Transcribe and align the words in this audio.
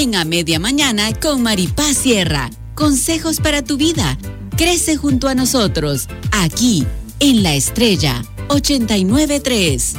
en 0.00 0.14
A 0.14 0.24
Media 0.24 0.58
Mañana 0.58 1.12
con 1.12 1.42
Maripaz 1.42 1.94
Sierra. 1.94 2.48
Consejos 2.74 3.38
para 3.38 3.62
tu 3.62 3.76
vida. 3.76 4.16
Crece 4.56 4.96
junto 4.96 5.28
a 5.28 5.34
nosotros, 5.34 6.08
aquí, 6.32 6.86
en 7.18 7.42
La 7.42 7.54
Estrella 7.54 8.24
893. 8.48 9.96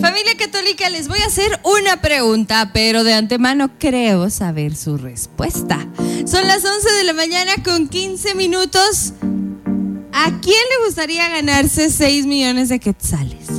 Familia 0.00 0.34
Católica, 0.38 0.88
les 0.88 1.08
voy 1.08 1.18
a 1.18 1.26
hacer 1.26 1.60
una 1.62 2.00
pregunta, 2.00 2.70
pero 2.72 3.04
de 3.04 3.12
antemano 3.12 3.72
creo 3.78 4.30
saber 4.30 4.76
su 4.76 4.96
respuesta. 4.96 5.86
Son 6.24 6.46
las 6.46 6.64
11 6.64 6.90
de 6.90 7.04
la 7.04 7.12
mañana 7.12 7.52
con 7.62 7.86
15 7.86 8.34
minutos. 8.34 9.12
¿A 10.14 10.40
quién 10.40 10.56
le 10.70 10.86
gustaría 10.86 11.28
ganarse 11.28 11.90
6 11.90 12.24
millones 12.24 12.70
de 12.70 12.80
quetzales? 12.80 13.57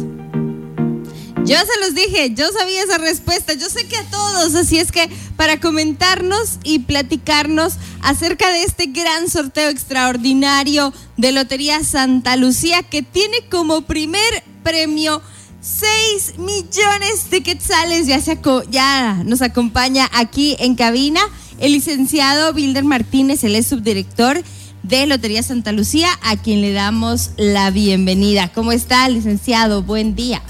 Yo 1.49 1.57
se 1.57 1.79
los 1.83 1.95
dije, 1.95 2.31
yo 2.35 2.45
sabía 2.51 2.83
esa 2.83 2.99
respuesta, 2.99 3.53
yo 3.53 3.67
sé 3.69 3.87
que 3.87 3.97
a 3.97 4.03
todos, 4.03 4.53
así 4.53 4.77
es 4.77 4.91
que 4.91 5.09
para 5.35 5.59
comentarnos 5.59 6.59
y 6.63 6.77
platicarnos 6.79 7.73
acerca 8.01 8.51
de 8.51 8.61
este 8.61 8.85
gran 8.85 9.31
sorteo 9.31 9.69
extraordinario 9.69 10.93
de 11.17 11.31
Lotería 11.31 11.83
Santa 11.83 12.35
Lucía 12.35 12.83
que 12.83 13.01
tiene 13.01 13.47
como 13.49 13.81
primer 13.81 14.43
premio 14.61 15.23
6 15.59 16.37
millones 16.37 17.31
de 17.31 17.41
quetzales, 17.41 18.05
ya, 18.05 18.21
se, 18.21 18.39
ya 18.69 19.23
nos 19.25 19.41
acompaña 19.41 20.07
aquí 20.13 20.55
en 20.59 20.75
cabina 20.75 21.21
el 21.57 21.71
licenciado 21.71 22.53
Wilder 22.53 22.83
Martínez, 22.83 23.43
es 23.43 23.65
subdirector 23.65 24.43
de 24.83 25.07
Lotería 25.07 25.41
Santa 25.41 25.71
Lucía, 25.71 26.09
a 26.21 26.37
quien 26.37 26.61
le 26.61 26.73
damos 26.73 27.31
la 27.37 27.71
bienvenida. 27.71 28.51
¿Cómo 28.53 28.71
está, 28.71 29.09
licenciado? 29.09 29.81
Buen 29.81 30.15
día. 30.15 30.43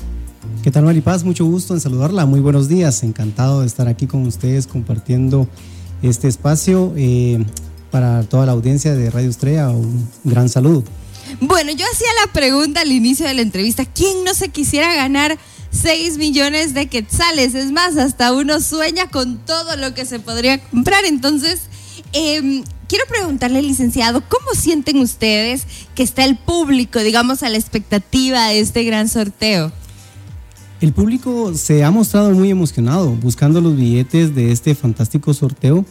¿Qué 0.61 0.71
tal, 0.71 0.83
Maripaz? 0.83 1.23
Mucho 1.23 1.45
gusto 1.45 1.73
en 1.73 1.79
saludarla. 1.79 2.25
Muy 2.25 2.41
buenos 2.41 2.67
días. 2.67 3.03
Encantado 3.03 3.61
de 3.61 3.67
estar 3.67 3.87
aquí 3.87 4.07
con 4.07 4.27
ustedes 4.27 4.67
compartiendo 4.67 5.47
este 6.01 6.27
espacio. 6.27 6.93
Eh, 6.97 7.45
para 7.91 8.23
toda 8.23 8.45
la 8.45 8.51
audiencia 8.51 8.93
de 8.93 9.09
Radio 9.09 9.29
Estrella, 9.29 9.69
un 9.69 10.05
gran 10.25 10.49
saludo. 10.49 10.83
Bueno, 11.39 11.71
yo 11.71 11.85
hacía 11.89 12.09
la 12.25 12.33
pregunta 12.33 12.81
al 12.81 12.91
inicio 12.91 13.25
de 13.25 13.35
la 13.35 13.41
entrevista, 13.41 13.85
¿quién 13.85 14.25
no 14.25 14.33
se 14.33 14.49
quisiera 14.49 14.93
ganar 14.95 15.37
6 15.71 16.17
millones 16.17 16.73
de 16.73 16.87
quetzales? 16.87 17.55
Es 17.55 17.71
más, 17.71 17.95
hasta 17.95 18.33
uno 18.33 18.59
sueña 18.59 19.09
con 19.09 19.37
todo 19.37 19.77
lo 19.77 19.93
que 19.93 20.03
se 20.03 20.19
podría 20.19 20.59
comprar. 20.59 21.05
Entonces, 21.05 21.61
em, 22.11 22.65
quiero 22.89 23.05
preguntarle, 23.07 23.61
licenciado, 23.61 24.21
¿cómo 24.27 24.47
sienten 24.59 24.97
ustedes 24.97 25.63
que 25.95 26.03
está 26.03 26.25
el 26.25 26.35
público, 26.35 26.99
digamos, 26.99 27.43
a 27.43 27.49
la 27.49 27.57
expectativa 27.57 28.47
de 28.47 28.59
este 28.59 28.83
gran 28.83 29.07
sorteo? 29.07 29.71
El 30.81 30.93
público 30.93 31.53
se 31.55 31.83
ha 31.83 31.91
mostrado 31.91 32.31
muy 32.31 32.49
emocionado 32.49 33.11
buscando 33.11 33.59
los 33.59 33.75
billetes 33.75 34.33
de 34.33 34.51
este 34.51 34.75
fantástico 34.75 35.33
sorteo. 35.33 35.85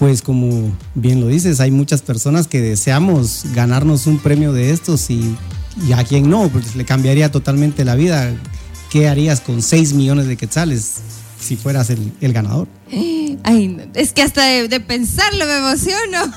Pues 0.00 0.20
como 0.20 0.76
bien 0.94 1.20
lo 1.20 1.28
dices, 1.28 1.60
hay 1.60 1.70
muchas 1.70 2.02
personas 2.02 2.48
que 2.48 2.60
deseamos 2.60 3.44
ganarnos 3.54 4.06
un 4.06 4.18
premio 4.18 4.52
de 4.52 4.70
estos 4.70 5.08
y, 5.10 5.36
a 5.94 6.04
quien 6.04 6.28
no, 6.28 6.48
pues 6.48 6.74
le 6.74 6.84
cambiaría 6.84 7.30
totalmente 7.30 7.84
la 7.84 7.94
vida. 7.94 8.34
¿Qué 8.90 9.08
harías 9.08 9.40
con 9.40 9.62
6 9.62 9.94
millones 9.94 10.26
de 10.26 10.36
quetzales 10.36 10.96
si 11.40 11.56
fueras 11.56 11.88
el, 11.90 12.32
ganador? 12.32 12.66
Ay, 13.44 13.90
es 13.94 14.12
que 14.12 14.22
hasta 14.22 14.44
de, 14.44 14.68
de 14.68 14.80
pensarlo 14.80 15.46
me 15.46 15.58
emociono. 15.58 16.34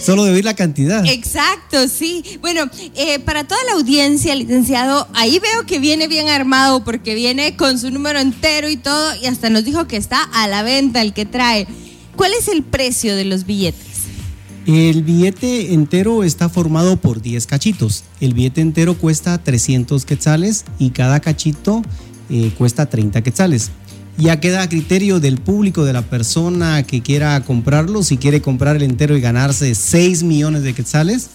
Solo 0.00 0.24
de 0.24 0.32
oír 0.32 0.44
la 0.44 0.54
cantidad. 0.54 1.04
Exacto, 1.06 1.88
sí. 1.88 2.24
Bueno, 2.40 2.68
eh, 2.94 3.18
para 3.20 3.44
toda 3.44 3.60
la 3.64 3.72
audiencia, 3.72 4.34
licenciado, 4.34 5.08
ahí 5.14 5.38
veo 5.38 5.66
que 5.66 5.78
viene 5.78 6.08
bien 6.08 6.28
armado 6.28 6.84
porque 6.84 7.14
viene 7.14 7.56
con 7.56 7.78
su 7.78 7.90
número 7.90 8.18
entero 8.18 8.68
y 8.68 8.76
todo 8.76 9.14
y 9.20 9.26
hasta 9.26 9.50
nos 9.50 9.64
dijo 9.64 9.86
que 9.86 9.96
está 9.96 10.22
a 10.22 10.48
la 10.48 10.62
venta 10.62 11.02
el 11.02 11.12
que 11.12 11.26
trae. 11.26 11.66
¿Cuál 12.16 12.32
es 12.38 12.48
el 12.48 12.62
precio 12.62 13.14
de 13.14 13.24
los 13.24 13.44
billetes? 13.44 13.86
El 14.66 15.04
billete 15.04 15.74
entero 15.74 16.24
está 16.24 16.48
formado 16.48 16.96
por 16.96 17.22
10 17.22 17.46
cachitos. 17.46 18.02
El 18.20 18.34
billete 18.34 18.60
entero 18.60 18.98
cuesta 18.98 19.38
300 19.38 20.04
quetzales 20.04 20.64
y 20.78 20.90
cada 20.90 21.20
cachito 21.20 21.82
eh, 22.30 22.50
cuesta 22.58 22.86
30 22.86 23.22
quetzales. 23.22 23.70
Ya 24.18 24.40
queda 24.40 24.62
a 24.62 24.68
criterio 24.68 25.20
del 25.20 25.38
público, 25.38 25.84
de 25.84 25.92
la 25.92 26.02
persona 26.02 26.82
que 26.84 27.02
quiera 27.02 27.38
comprarlo, 27.42 28.02
si 28.02 28.16
quiere 28.16 28.40
comprar 28.40 28.76
el 28.76 28.82
entero 28.82 29.16
y 29.16 29.20
ganarse 29.20 29.74
6 29.74 30.22
millones 30.22 30.62
de 30.62 30.72
quetzales 30.72 31.28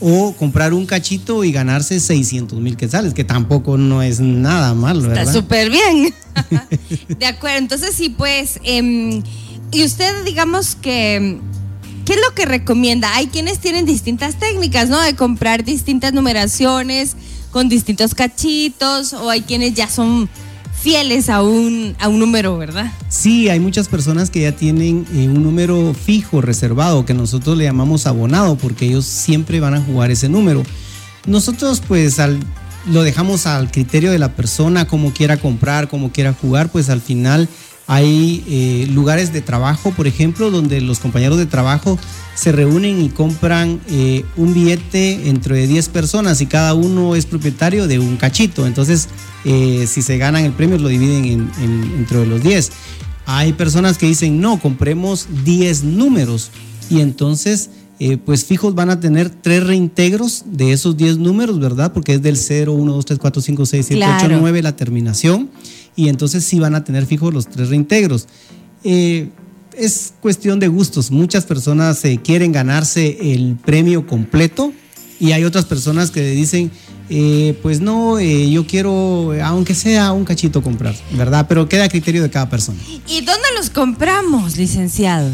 o 0.00 0.32
comprar 0.32 0.72
un 0.72 0.86
cachito 0.86 1.42
y 1.44 1.52
ganarse 1.52 1.98
600 1.98 2.60
mil 2.60 2.76
quetzales, 2.76 3.14
que 3.14 3.24
tampoco 3.24 3.76
no 3.76 4.02
es 4.02 4.20
nada 4.20 4.74
malo, 4.74 5.02
¿verdad? 5.02 5.24
Está 5.24 5.32
súper 5.32 5.70
bien. 5.70 6.14
de 7.18 7.26
acuerdo, 7.26 7.58
entonces 7.58 7.94
sí, 7.94 8.08
pues, 8.08 8.60
em, 8.62 9.22
y 9.72 9.84
usted 9.84 10.24
digamos 10.24 10.76
que, 10.76 11.40
¿qué 12.04 12.12
es 12.12 12.20
lo 12.20 12.34
que 12.34 12.46
recomienda? 12.46 13.14
Hay 13.16 13.26
quienes 13.26 13.58
tienen 13.58 13.84
distintas 13.84 14.38
técnicas, 14.38 14.88
¿no? 14.88 15.00
De 15.00 15.16
comprar 15.16 15.64
distintas 15.64 16.12
numeraciones 16.12 17.16
con 17.50 17.68
distintos 17.68 18.14
cachitos, 18.14 19.12
o 19.14 19.30
hay 19.30 19.42
quienes 19.42 19.74
ya 19.74 19.88
son 19.88 20.28
fieles 20.80 21.28
a 21.28 21.42
un, 21.42 21.96
a 21.98 22.08
un 22.08 22.18
número, 22.18 22.56
¿verdad? 22.56 22.92
Sí, 23.08 23.48
hay 23.48 23.60
muchas 23.60 23.88
personas 23.88 24.30
que 24.30 24.42
ya 24.42 24.52
tienen 24.52 25.06
eh, 25.14 25.28
un 25.28 25.42
número 25.42 25.94
fijo, 25.94 26.40
reservado, 26.40 27.04
que 27.04 27.14
nosotros 27.14 27.56
le 27.56 27.64
llamamos 27.64 28.06
abonado, 28.06 28.56
porque 28.56 28.86
ellos 28.86 29.04
siempre 29.04 29.60
van 29.60 29.74
a 29.74 29.80
jugar 29.80 30.10
ese 30.10 30.28
número. 30.28 30.62
Nosotros 31.26 31.82
pues 31.86 32.18
al, 32.20 32.38
lo 32.86 33.02
dejamos 33.02 33.46
al 33.46 33.70
criterio 33.70 34.10
de 34.10 34.18
la 34.18 34.34
persona, 34.34 34.86
como 34.86 35.12
quiera 35.12 35.36
comprar, 35.36 35.88
como 35.88 36.12
quiera 36.12 36.32
jugar, 36.32 36.70
pues 36.70 36.88
al 36.90 37.00
final 37.00 37.48
hay 37.88 38.44
eh, 38.46 38.86
lugares 38.92 39.32
de 39.32 39.40
trabajo, 39.40 39.92
por 39.92 40.06
ejemplo, 40.06 40.50
donde 40.50 40.82
los 40.82 40.98
compañeros 40.98 41.38
de 41.38 41.46
trabajo 41.46 41.98
se 42.34 42.52
reúnen 42.52 43.00
y 43.00 43.08
compran 43.08 43.80
eh, 43.88 44.26
un 44.36 44.52
billete 44.52 45.30
entre 45.30 45.66
10 45.66 45.88
personas 45.88 46.42
y 46.42 46.46
cada 46.46 46.74
uno 46.74 47.16
es 47.16 47.24
propietario 47.24 47.88
de 47.88 47.98
un 47.98 48.18
cachito. 48.18 48.66
Entonces, 48.66 49.08
eh, 49.46 49.86
si 49.88 50.02
se 50.02 50.18
ganan 50.18 50.44
el 50.44 50.52
premio, 50.52 50.76
lo 50.76 50.88
dividen 50.88 51.50
entre 51.98 52.26
los 52.26 52.42
10. 52.42 52.72
Hay 53.24 53.54
personas 53.54 53.96
que 53.96 54.04
dicen, 54.04 54.38
no, 54.38 54.60
compremos 54.60 55.26
10 55.44 55.84
números. 55.84 56.50
Y 56.90 57.00
entonces, 57.00 57.70
pues 58.24 58.44
fijos 58.44 58.74
van 58.74 58.90
a 58.90 59.00
tener 59.00 59.28
tres 59.28 59.64
reintegros 59.64 60.44
de 60.46 60.72
esos 60.72 60.96
10 60.96 61.18
números, 61.18 61.58
¿verdad? 61.58 61.92
Porque 61.92 62.14
es 62.14 62.22
del 62.22 62.36
0, 62.36 62.72
1, 62.72 62.92
2, 62.92 63.04
3, 63.04 63.18
4, 63.18 63.42
5, 63.42 63.66
6, 63.66 63.86
7, 63.86 64.06
8, 64.24 64.28
9 64.40 64.62
la 64.62 64.76
terminación 64.76 65.50
y 65.98 66.08
entonces 66.08 66.44
sí 66.44 66.60
van 66.60 66.76
a 66.76 66.84
tener 66.84 67.06
fijos 67.06 67.34
los 67.34 67.48
tres 67.48 67.70
reintegros. 67.70 68.28
Eh, 68.84 69.30
es 69.76 70.12
cuestión 70.20 70.60
de 70.60 70.68
gustos. 70.68 71.10
Muchas 71.10 71.44
personas 71.44 72.04
eh, 72.04 72.20
quieren 72.22 72.52
ganarse 72.52 73.34
el 73.34 73.56
premio 73.56 74.06
completo 74.06 74.72
y 75.18 75.32
hay 75.32 75.42
otras 75.42 75.64
personas 75.64 76.12
que 76.12 76.22
dicen, 76.30 76.70
eh, 77.10 77.58
pues 77.62 77.80
no, 77.80 78.20
yo 78.20 78.64
quiero, 78.64 79.32
aunque 79.42 79.74
sea 79.74 80.12
un 80.12 80.24
cachito 80.24 80.62
comprar, 80.62 80.94
¿verdad? 81.14 81.46
Pero 81.48 81.68
queda 81.68 81.86
a 81.86 81.88
criterio 81.88 82.22
de 82.22 82.30
cada 82.30 82.48
persona. 82.48 82.78
¿Y 83.08 83.22
dónde 83.22 83.48
los 83.56 83.68
compramos, 83.68 84.56
licenciado? 84.56 85.28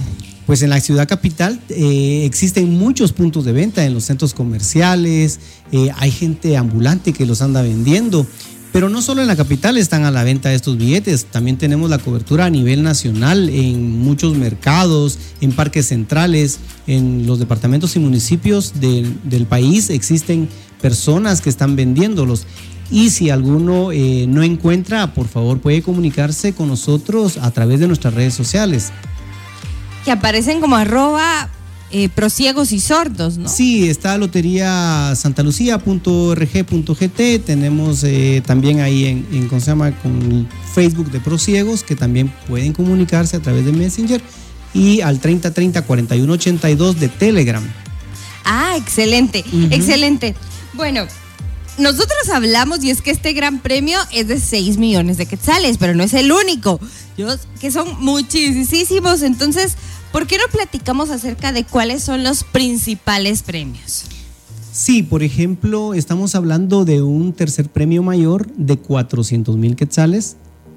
Pues 0.46 0.62
en 0.62 0.70
la 0.70 0.80
ciudad 0.80 1.08
capital 1.08 1.58
existen 1.68 2.78
muchos 2.78 3.12
puntos 3.12 3.44
de 3.44 3.52
venta 3.52 3.84
en 3.84 3.94
los 3.94 4.04
centros 4.04 4.34
comerciales, 4.34 5.40
hay 5.96 6.10
gente 6.10 6.56
ambulante 6.56 7.12
que 7.12 7.24
los 7.24 7.40
anda 7.40 7.62
vendiendo. 7.62 8.26
Pero 8.74 8.88
no 8.88 9.02
solo 9.02 9.22
en 9.22 9.28
la 9.28 9.36
capital 9.36 9.78
están 9.78 10.04
a 10.04 10.10
la 10.10 10.24
venta 10.24 10.52
estos 10.52 10.76
billetes, 10.76 11.26
también 11.26 11.58
tenemos 11.58 11.88
la 11.88 11.98
cobertura 11.98 12.46
a 12.46 12.50
nivel 12.50 12.82
nacional 12.82 13.48
en 13.48 14.00
muchos 14.00 14.36
mercados, 14.36 15.16
en 15.40 15.52
parques 15.52 15.86
centrales, 15.86 16.58
en 16.88 17.24
los 17.24 17.38
departamentos 17.38 17.94
y 17.94 18.00
municipios 18.00 18.80
del, 18.80 19.46
país 19.48 19.90
existen 19.90 20.48
personas 20.82 21.40
que 21.40 21.50
están 21.50 21.76
vendiéndolos. 21.76 22.48
Y 22.90 23.10
si 23.10 23.30
alguno 23.30 23.92
eh, 23.92 24.26
no 24.28 24.42
encuentra, 24.42 25.14
por 25.14 25.28
favor 25.28 25.60
puede 25.60 25.80
comunicarse 25.80 26.52
con 26.52 26.66
nosotros 26.66 27.36
a 27.36 27.52
través 27.52 27.78
de 27.78 27.86
nuestras 27.86 28.14
redes 28.14 28.34
sociales. 28.34 28.90
Que 30.04 30.12
aparecen 30.12 30.60
como 30.60 30.76
arroba 30.76 31.48
eh, 31.90 32.08
prosiegos 32.08 32.72
y 32.72 32.80
sordos, 32.80 33.36
¿no? 33.38 33.48
Sí, 33.48 33.88
está 33.88 34.18
lotería 34.18 35.14
santalucía.org.gt, 35.14 37.44
tenemos 37.44 38.02
eh, 38.02 38.42
también 38.44 38.80
ahí 38.80 39.06
en, 39.06 39.24
en, 39.32 39.46
¿cómo 39.48 39.60
se 39.60 39.68
llama? 39.68 39.92
Con 40.00 40.48
Facebook 40.74 41.12
de 41.12 41.20
prosiegos, 41.20 41.84
que 41.84 41.94
también 41.94 42.32
pueden 42.48 42.72
comunicarse 42.72 43.36
a 43.36 43.40
través 43.40 43.64
de 43.64 43.70
Messenger, 43.72 44.20
y 44.72 45.02
al 45.02 45.20
3030-4182 45.20 46.94
de 46.94 47.08
Telegram. 47.08 47.62
Ah, 48.44 48.74
excelente, 48.76 49.44
excelente. 49.70 50.34
Bueno, 50.72 51.06
nosotros 51.78 52.28
hablamos 52.32 52.82
y 52.84 52.90
es 52.90 53.02
que 53.02 53.10
este 53.10 53.32
gran 53.32 53.60
premio 53.60 53.98
es 54.12 54.28
de 54.28 54.40
6 54.40 54.78
millones 54.78 55.16
de 55.16 55.26
quetzales, 55.26 55.76
pero 55.78 55.94
no 55.94 56.02
es 56.02 56.14
el 56.14 56.32
único, 56.32 56.80
que 57.60 57.70
son 57.70 58.00
muchísimos, 58.00 59.22
entonces 59.22 59.76
¿Por 60.14 60.28
qué 60.28 60.36
no 60.36 60.44
platicamos 60.48 61.10
acerca 61.10 61.50
de 61.50 61.64
cuáles 61.64 62.04
son 62.04 62.22
los 62.22 62.44
principales 62.44 63.42
premios? 63.42 64.04
Sí, 64.70 65.02
por 65.02 65.24
ejemplo, 65.24 65.92
estamos 65.92 66.36
hablando 66.36 66.84
de 66.84 67.02
un 67.02 67.32
tercer 67.32 67.68
premio 67.68 68.00
mayor 68.04 68.46
de 68.54 68.76
400 68.76 69.56
mil 69.56 69.74
quetzales, 69.74 70.36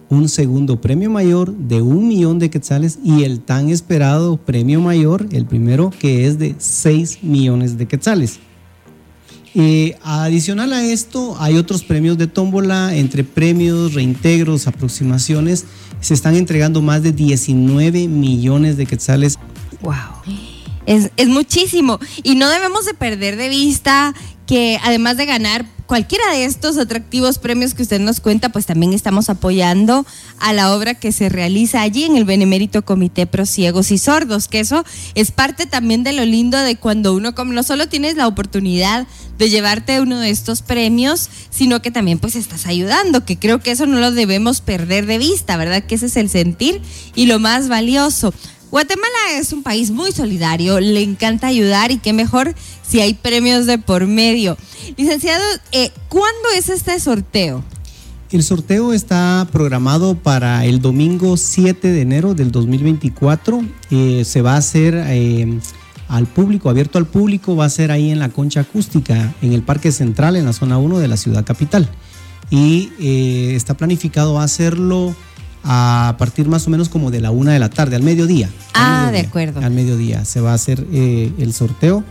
un 0.10 0.28
segundo 0.28 0.82
premio 0.82 1.12
mayor 1.12 1.54
de 1.54 1.84
un 1.84 2.08
millón 2.08 2.40
de 2.40 2.50
quetzales 2.50 2.98
y 3.04 3.26
el 3.26 3.40
tan 3.40 3.70
esperado 3.70 4.38
premio 4.38 4.82
mayor, 4.82 5.28
el 5.32 5.46
primero 5.46 5.92
que 5.92 6.26
es 6.26 6.40
de 6.40 6.56
6 6.58 7.20
millones 7.22 7.78
de 7.78 7.86
quetzales. 7.86 8.40
Eh, 9.56 9.96
adicional 10.04 10.74
a 10.74 10.84
esto, 10.84 11.36
hay 11.40 11.58
otros 11.58 11.84
premios 11.84 12.18
de 12.18 12.28
tómbola, 12.28 12.96
entre 12.96 13.24
premios, 13.24 13.94
reintegros, 13.94 14.68
aproximaciones, 14.68 15.66
se 16.00 16.14
están 16.14 16.36
entregando 16.36 16.82
más 16.82 17.04
de 17.04 17.12
19 17.12 18.08
millones 18.08 18.78
de 18.78 18.86
quetzales. 18.86 19.38
¡Wow! 19.82 19.94
Es, 20.88 21.12
es 21.18 21.28
muchísimo. 21.28 22.00
Y 22.24 22.34
no 22.34 22.50
debemos 22.50 22.86
de 22.86 22.96
perder 22.96 23.36
de 23.36 23.50
vista 23.50 24.16
que 24.48 24.80
además 24.82 25.18
de 25.18 25.28
ganar 25.28 25.66
cualquiera 25.88 26.30
de 26.32 26.46
estos 26.46 26.78
atractivos 26.78 27.40
premios 27.40 27.74
que 27.74 27.82
usted 27.82 28.00
nos 28.00 28.20
cuenta, 28.20 28.50
pues 28.50 28.66
también 28.66 28.94
estamos 28.94 29.30
apoyando 29.30 30.06
a 30.40 30.54
la 30.54 30.74
obra 30.74 30.96
que 30.96 31.12
se 31.12 31.30
realiza 31.30 31.82
allí 31.82 32.04
en 32.04 32.18
el 32.18 32.26
Benemérito 32.26 32.84
Comité 32.84 33.26
Pro 33.26 33.46
Ciegos 33.46 33.92
y 33.92 33.98
Sordos, 33.98 34.48
que 34.48 34.60
eso 34.60 34.84
es 35.16 35.32
parte 35.32 35.66
también 35.66 36.04
de 36.04 36.12
lo 36.12 36.26
lindo 36.26 36.58
de 36.58 36.76
cuando 36.76 37.14
uno 37.14 37.34
como 37.34 37.54
no 37.54 37.64
solo 37.64 37.88
tienes 37.88 38.16
la 38.16 38.28
oportunidad 38.28 39.08
de 39.38 39.50
llevarte 39.50 40.02
uno 40.02 40.20
de 40.20 40.30
estos 40.30 40.62
premios, 40.62 41.30
sino 41.50 41.82
que 41.82 41.92
también 41.92 42.20
pues 42.20 42.36
estás 42.36 42.66
ayudando, 42.68 43.26
que 43.26 43.38
creo 43.38 43.60
que 43.60 43.72
eso 43.72 43.86
no 43.86 44.00
lo 44.00 44.12
debemos 44.12 44.62
perder 44.62 45.06
de 45.06 45.18
vista, 45.18 45.58
¿verdad? 45.58 45.84
Que 45.84 45.96
ese 45.96 46.08
es 46.08 46.18
el 46.18 46.30
sentir 46.30 46.82
y 47.16 47.28
lo 47.28 47.40
más 47.40 47.70
valioso. 47.70 48.34
Guatemala 48.70 49.40
es 49.40 49.54
un 49.54 49.64
país 49.64 49.92
muy 49.92 50.12
solidario, 50.12 50.82
le 50.82 51.02
encanta 51.02 51.48
ayudar 51.48 51.92
y 51.92 52.00
qué 52.00 52.12
mejor 52.12 52.54
si 52.86 53.00
hay 53.00 53.14
premios 53.14 53.66
de 53.66 53.78
por 53.78 54.08
medio. 54.08 54.58
Licenciado, 54.98 55.44
eh, 55.72 55.92
¿cuándo 56.10 56.50
es 56.56 56.68
este 56.70 57.00
sorteo? 57.00 57.64
El 58.30 58.44
sorteo 58.44 58.92
está 58.92 59.48
programado 59.54 60.16
para 60.16 60.66
el 60.66 60.82
domingo 60.82 61.38
7 61.38 61.88
de 61.88 62.02
enero 62.02 62.34
del 62.34 62.52
2024. 62.52 63.62
Eh, 63.90 64.24
se 64.26 64.42
va 64.42 64.56
a 64.56 64.58
hacer 64.58 65.02
eh, 65.08 65.60
al 66.10 66.26
público, 66.26 66.70
abierto 66.70 66.98
al 66.98 67.06
público, 67.06 67.56
va 67.56 67.64
a 67.64 67.70
ser 67.70 67.90
ahí 67.90 68.12
en 68.12 68.20
la 68.20 68.28
concha 68.28 68.62
acústica, 68.62 69.34
en 69.42 69.54
el 69.54 69.62
Parque 69.62 69.94
Central, 69.94 70.36
en 70.36 70.44
la 70.44 70.52
zona 70.52 70.78
1 70.78 71.00
de 71.00 71.08
la 71.08 71.16
ciudad 71.16 71.46
capital. 71.46 71.90
Y 72.50 72.92
está 73.56 73.76
planificado 73.76 74.40
hacerlo 74.40 75.16
a 75.70 76.16
partir 76.18 76.48
más 76.48 76.66
o 76.66 76.70
menos 76.70 76.88
como 76.88 77.12
de 77.12 77.20
la 77.20 77.32
una 77.32 77.52
de 77.52 77.60
la 77.60 77.70
tarde, 77.70 77.98
al 77.98 78.04
mediodía. 78.04 78.50
Ah, 78.74 79.10
de 79.12 79.20
acuerdo. 79.20 79.60
Al 79.60 79.72
mediodía 79.72 80.24
se 80.24 80.40
va 80.40 80.52
a 80.52 80.54
hacer 80.54 80.86
eh, 80.94 81.32
el 81.38 81.54
sorteo. 81.54 82.06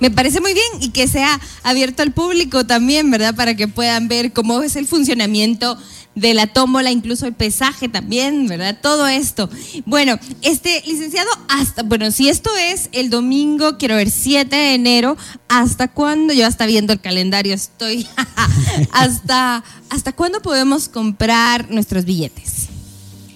Me 0.00 0.10
parece 0.10 0.40
muy 0.40 0.54
bien 0.54 0.68
y 0.80 0.90
que 0.90 1.08
sea 1.08 1.40
abierto 1.62 2.02
al 2.02 2.12
público 2.12 2.64
también, 2.64 3.10
¿verdad? 3.10 3.34
Para 3.34 3.54
que 3.54 3.68
puedan 3.68 4.08
ver 4.08 4.32
cómo 4.32 4.62
es 4.62 4.76
el 4.76 4.86
funcionamiento 4.86 5.78
de 6.14 6.34
la 6.34 6.46
tómbola, 6.46 6.90
incluso 6.90 7.26
el 7.26 7.34
pesaje 7.34 7.88
también, 7.88 8.46
¿verdad? 8.46 8.78
Todo 8.80 9.06
esto. 9.06 9.48
Bueno, 9.86 10.18
este 10.42 10.82
licenciado, 10.86 11.30
hasta, 11.48 11.82
bueno, 11.82 12.10
si 12.10 12.28
esto 12.28 12.50
es 12.56 12.88
el 12.92 13.10
domingo, 13.10 13.78
quiero 13.78 13.96
ver, 13.96 14.10
7 14.10 14.54
de 14.54 14.74
enero, 14.74 15.16
¿hasta 15.48 15.88
cuándo? 15.88 16.34
Yo 16.34 16.46
hasta 16.46 16.66
viendo 16.66 16.92
el 16.92 17.00
calendario 17.00 17.54
estoy, 17.54 18.06
hasta, 18.92 19.62
¿hasta 19.90 20.12
cuándo 20.12 20.40
podemos 20.40 20.88
comprar 20.88 21.70
nuestros 21.70 22.04
billetes? 22.04 22.68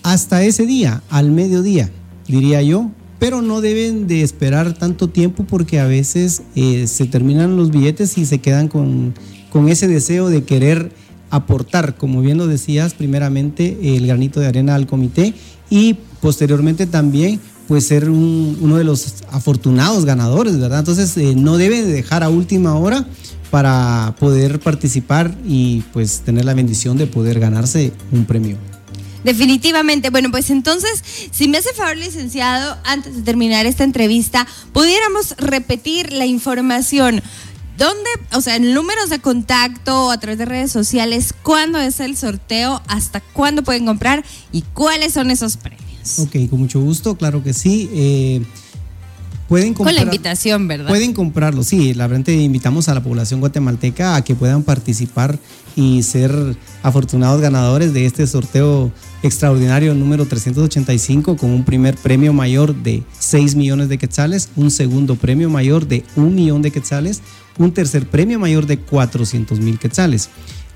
Hasta 0.03 0.43
ese 0.43 0.65
día, 0.67 1.03
al 1.11 1.31
mediodía, 1.31 1.91
diría 2.27 2.63
yo, 2.63 2.91
pero 3.19 3.43
no 3.43 3.61
deben 3.61 4.07
de 4.07 4.23
esperar 4.23 4.75
tanto 4.75 5.09
tiempo 5.09 5.45
porque 5.45 5.81
a 5.81 5.87
veces 5.87 6.43
eh, 6.55 6.87
se 6.87 7.07
terminan 7.07 7.57
los 7.57 7.71
billetes 7.71 8.17
y 8.19 8.27
se 8.27 8.39
quedan 8.39 8.69
con, 8.69 9.15
con 9.51 9.69
ese 9.69 9.89
deseo 9.89 10.29
de 10.29 10.45
querer 10.45 10.93
aportar, 11.31 11.97
como 11.97 12.21
bien 12.21 12.39
lo 12.39 12.47
decías, 12.47 12.95
primeramente 12.95 13.97
el 13.97 14.07
granito 14.07 14.41
de 14.41 14.47
arena 14.47 14.75
al 14.75 14.87
comité 14.87 15.35
y 15.71 15.95
posteriormente 16.21 16.87
también 16.87 17.41
pues 17.67 17.87
ser 17.87 18.11
uno 18.11 18.77
de 18.77 18.85
los 18.85 19.25
afortunados 19.31 20.05
ganadores, 20.05 20.59
¿verdad? 20.59 20.81
Entonces 20.81 21.17
eh, 21.17 21.35
no 21.35 21.57
debe 21.57 21.83
dejar 21.83 22.23
a 22.23 22.29
última 22.29 22.75
hora 22.75 23.07
para 23.51 24.15
poder 24.19 24.61
participar 24.61 25.35
y 25.47 25.83
pues 25.93 26.21
tener 26.21 26.45
la 26.45 26.55
bendición 26.55 26.97
de 26.99 27.07
poder 27.07 27.41
ganarse 27.41 27.93
un 28.13 28.25
premio. 28.25 28.57
Definitivamente. 29.25 30.11
Bueno, 30.11 30.31
pues 30.31 30.51
entonces, 30.51 31.03
si 31.31 31.49
me 31.49 31.59
hace 31.59 31.73
favor, 31.73 31.97
licenciado, 31.97 32.77
antes 32.85 33.17
de 33.17 33.23
terminar 33.23 33.65
esta 33.67 33.83
entrevista, 33.83 34.47
pudiéramos 34.73 35.35
repetir 35.39 36.13
la 36.13 36.27
información. 36.27 37.23
¿Dónde, 37.79 38.11
o 38.33 38.41
sea, 38.41 38.57
en 38.57 38.73
números 38.73 39.11
de 39.11 39.19
contacto 39.19 40.07
o 40.07 40.11
a 40.11 40.21
través 40.21 40.39
de 40.39 40.45
redes 40.45 40.71
sociales, 40.71 41.35
cuándo 41.43 41.81
es 41.81 41.99
el 41.99 42.17
sorteo, 42.17 42.83
hasta 42.87 43.21
cuándo 43.21 43.65
pueden 43.65 43.87
comprar 43.87 44.25
y 44.53 44.63
cuáles 44.63 45.15
son 45.15 45.31
esos 45.31 45.57
premios? 45.57 46.19
Ok, 46.19 46.49
con 46.51 46.61
mucho 46.61 46.81
gusto, 46.81 47.17
claro 47.17 47.43
que 47.43 47.53
sí. 47.53 47.91
Eh, 47.93 48.43
pueden 49.49 49.75
comprar, 49.75 49.95
Con 49.95 50.05
la 50.05 50.13
invitación, 50.13 50.69
¿verdad? 50.69 50.89
Pueden 50.89 51.13
comprarlo, 51.13 51.63
sí. 51.63 51.95
La 51.95 52.07
verdad, 52.07 52.33
invitamos 52.33 52.89
a 52.89 52.95
la 52.95 53.03
población 53.03 53.41
guatemalteca 53.41 54.17
a 54.17 54.25
que 54.25 54.35
puedan 54.35 54.63
participar 54.63 55.39
y 55.77 56.03
ser 56.03 56.33
afortunados 56.83 57.41
ganadores 57.41 57.93
de 57.93 58.07
este 58.07 58.27
sorteo 58.27 58.93
extraordinario 59.23 59.95
número 59.95 60.27
385 60.27 61.37
con 61.37 61.51
un 61.51 61.65
primer 61.65 61.97
premio 61.97 62.33
mayor 62.33 62.75
de 62.75 63.03
6 63.19 63.55
millones 63.57 63.89
de 63.89 63.99
quetzales, 63.99 64.51
un 64.57 64.71
segundo 64.71 65.17
premio 65.17 65.51
mayor 65.51 65.87
de 65.87 66.05
1 66.17 66.31
millón 66.31 66.63
de 66.63 66.71
quetzales, 66.71 67.23
un 67.59 67.73
tercer 67.73 68.09
premio 68.09 68.39
mayor 68.39 68.67
de 68.67 68.79
400 68.79 69.61
mil 69.61 69.79
quetzales. 69.79 70.31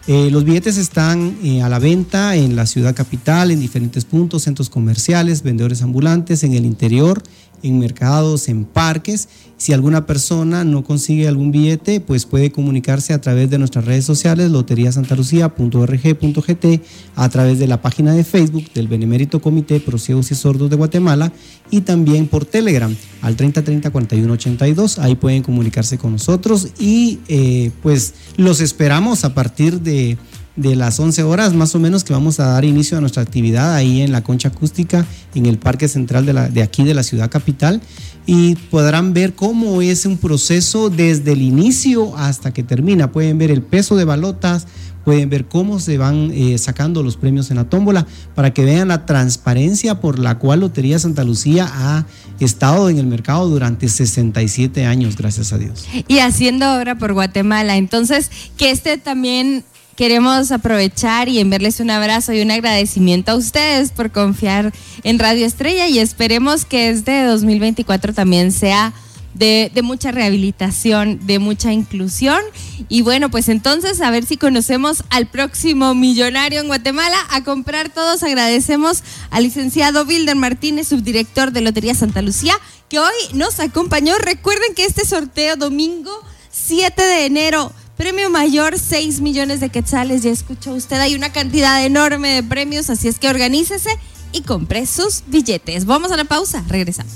Eh, 0.06 0.30
los 0.30 0.44
billetes 0.44 0.78
están 0.78 1.36
eh, 1.42 1.60
a 1.60 1.68
la 1.68 1.78
venta 1.78 2.34
en 2.34 2.56
la 2.56 2.64
ciudad 2.64 2.94
capital, 2.94 3.50
en 3.50 3.60
diferentes 3.60 4.06
puntos, 4.06 4.44
centros 4.44 4.70
comerciales, 4.70 5.42
vendedores 5.42 5.82
ambulantes, 5.82 6.44
en 6.44 6.54
el 6.54 6.64
interior, 6.64 7.22
en 7.62 7.78
mercados, 7.78 8.48
en 8.48 8.64
parques. 8.64 9.28
Si 9.56 9.72
alguna 9.72 10.04
persona 10.06 10.64
no 10.64 10.84
consigue 10.84 11.26
algún 11.26 11.50
billete, 11.50 12.00
pues 12.00 12.26
puede 12.26 12.52
comunicarse 12.52 13.12
a 13.12 13.20
través 13.20 13.50
de 13.50 13.58
nuestras 13.58 13.84
redes 13.84 14.04
sociales, 14.04 14.52
loteriasantalucía.org.gt, 14.52 16.80
a 17.16 17.28
través 17.28 17.58
de 17.58 17.66
la 17.66 17.82
página 17.82 18.14
de 18.14 18.22
Facebook 18.22 18.66
del 18.72 18.86
Benemérito 18.86 19.42
Comité 19.42 19.80
Pro 19.80 19.96
y 19.96 20.22
Sordos 20.22 20.70
de 20.70 20.76
Guatemala 20.76 21.32
y 21.70 21.80
también 21.80 22.28
por 22.28 22.44
Telegram 22.44 22.94
al 23.20 23.34
3030 23.36 23.90
4182. 23.90 25.00
Ahí 25.00 25.16
pueden 25.16 25.42
comunicarse 25.42 25.98
con 25.98 26.12
nosotros 26.12 26.68
y 26.78 27.18
eh, 27.28 27.72
pues 27.82 28.14
los 28.36 28.60
esperamos 28.60 29.24
a 29.24 29.34
partir 29.34 29.80
de 29.80 30.16
de 30.58 30.74
las 30.76 30.98
11 30.98 31.22
horas 31.22 31.54
más 31.54 31.74
o 31.74 31.78
menos 31.78 32.04
que 32.04 32.12
vamos 32.12 32.40
a 32.40 32.46
dar 32.46 32.64
inicio 32.64 32.98
a 32.98 33.00
nuestra 33.00 33.22
actividad 33.22 33.74
ahí 33.74 34.02
en 34.02 34.12
la 34.12 34.22
concha 34.22 34.48
acústica 34.48 35.06
en 35.34 35.46
el 35.46 35.58
Parque 35.58 35.88
Central 35.88 36.26
de, 36.26 36.32
la, 36.32 36.48
de 36.48 36.62
aquí 36.62 36.84
de 36.84 36.94
la 36.94 37.02
ciudad 37.02 37.30
capital 37.30 37.80
y 38.26 38.56
podrán 38.56 39.14
ver 39.14 39.34
cómo 39.34 39.80
es 39.80 40.04
un 40.04 40.18
proceso 40.18 40.90
desde 40.90 41.32
el 41.32 41.40
inicio 41.40 42.14
hasta 42.16 42.52
que 42.52 42.62
termina. 42.62 43.10
Pueden 43.10 43.38
ver 43.38 43.50
el 43.50 43.62
peso 43.62 43.96
de 43.96 44.04
balotas, 44.04 44.66
pueden 45.02 45.30
ver 45.30 45.46
cómo 45.46 45.80
se 45.80 45.96
van 45.96 46.30
eh, 46.34 46.58
sacando 46.58 47.02
los 47.02 47.16
premios 47.16 47.50
en 47.50 47.56
la 47.56 47.70
tómbola 47.70 48.06
para 48.34 48.52
que 48.52 48.66
vean 48.66 48.88
la 48.88 49.06
transparencia 49.06 50.00
por 50.00 50.18
la 50.18 50.38
cual 50.38 50.60
Lotería 50.60 50.98
Santa 50.98 51.24
Lucía 51.24 51.66
ha 51.72 52.04
estado 52.38 52.90
en 52.90 52.98
el 52.98 53.06
mercado 53.06 53.48
durante 53.48 53.88
67 53.88 54.84
años, 54.84 55.16
gracias 55.16 55.54
a 55.54 55.58
Dios. 55.58 55.86
Y 56.08 56.18
haciendo 56.18 56.76
obra 56.76 56.98
por 56.98 57.14
Guatemala. 57.14 57.78
Entonces, 57.78 58.30
que 58.58 58.70
este 58.70 58.98
también 58.98 59.64
queremos 59.98 60.52
aprovechar 60.52 61.28
y 61.28 61.40
enviarles 61.40 61.80
un 61.80 61.90
abrazo 61.90 62.32
y 62.32 62.40
un 62.40 62.52
agradecimiento 62.52 63.32
a 63.32 63.34
ustedes 63.34 63.90
por 63.90 64.12
confiar 64.12 64.72
en 65.02 65.18
Radio 65.18 65.44
Estrella 65.44 65.88
y 65.88 65.98
esperemos 65.98 66.64
que 66.64 66.90
este 66.90 67.24
2024 67.24 68.14
también 68.14 68.52
sea 68.52 68.92
de, 69.34 69.72
mucha 69.82 70.12
rehabilitación, 70.12 71.26
de 71.26 71.40
mucha 71.40 71.72
inclusión. 71.72 72.40
Y 72.88 73.02
bueno, 73.02 73.28
pues 73.28 73.48
entonces 73.48 74.00
a 74.00 74.12
ver 74.12 74.24
si 74.24 74.36
conocemos 74.36 75.02
al 75.10 75.26
próximo 75.26 75.96
millonario 75.96 76.60
en 76.60 76.68
Guatemala. 76.68 77.16
A 77.30 77.42
comprar 77.42 77.88
todos 77.88 78.22
agradecemos 78.22 79.02
al 79.30 79.42
licenciado 79.42 80.04
Wilder 80.04 80.36
Martínez, 80.36 80.86
subdirector 80.86 81.50
de 81.50 81.60
Lotería 81.60 81.96
Santa 81.96 82.22
Lucía, 82.22 82.54
que 82.88 83.00
hoy 83.00 83.14
nos 83.32 83.58
acompañó. 83.58 84.16
Recuerden 84.18 84.76
que 84.76 84.84
este 84.84 85.04
sorteo 85.04 85.56
domingo 85.56 86.12
7 86.52 87.02
de 87.02 87.26
enero 87.26 87.72
Premio 87.98 88.30
mayor, 88.30 88.78
6 88.78 89.20
millones 89.20 89.58
de 89.58 89.70
quetzales. 89.70 90.22
Ya 90.22 90.30
escuchó 90.30 90.72
usted, 90.72 91.00
hay 91.00 91.16
una 91.16 91.32
cantidad 91.32 91.84
enorme 91.84 92.28
de 92.28 92.42
premios, 92.44 92.90
así 92.90 93.08
es 93.08 93.18
que 93.18 93.28
organícese 93.28 93.90
y 94.30 94.42
compre 94.42 94.86
sus 94.86 95.24
billetes. 95.26 95.84
Vamos 95.84 96.12
a 96.12 96.16
la 96.16 96.24
pausa, 96.24 96.62
regresamos. 96.68 97.14